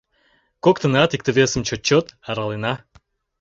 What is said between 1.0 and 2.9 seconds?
икте-весым чот-чот аралена.